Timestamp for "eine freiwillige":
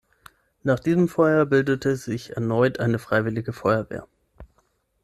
2.79-3.53